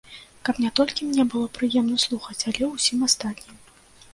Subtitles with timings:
[0.47, 3.63] Каб не толькі мне было прыемна слухаць, але і ўсім астатнім.